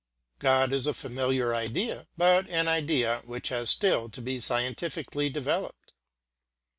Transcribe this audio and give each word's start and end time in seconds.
God 0.39 0.73
is 0.73 0.87
a 0.87 0.95
familiar 0.95 1.53
idea, 1.53 2.07
but 2.17 2.49
an 2.49 2.67
idea 2.67 3.21
which 3.23 3.49
has 3.49 3.69
still 3.69 4.09
to 4.09 4.19
be 4.19 4.39
scientifically 4.39 5.29
developed. 5.29 5.93